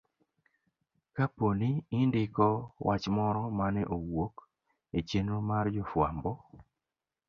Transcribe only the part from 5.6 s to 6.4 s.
jofwambo,